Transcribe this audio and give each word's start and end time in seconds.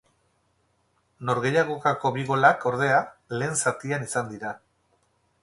Norgehiagokako 1.29 2.11
bi 2.15 2.25
golak, 2.31 2.67
ordea, 2.71 3.05
lehen 3.37 3.55
zatian 3.67 4.09
izan 4.09 4.35
dira. 4.35 4.57